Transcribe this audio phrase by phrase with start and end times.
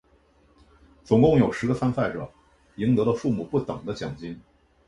[1.03, 2.27] 总共有十个参赛者
[2.77, 4.41] 赢得了数目不等的奖金。